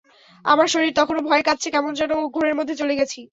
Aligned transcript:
আমার 0.45 0.67
শরীর 0.67 0.91
তখনো 0.95 1.19
ভয়ে 1.21 1.43
কাঁপছে, 1.43 1.69
কেমন 1.71 1.91
যেন 1.93 2.11
ঘোরের 2.35 2.55
মধ্য 2.55 2.71
চলে 2.75 2.93
গেছি। 2.95 3.19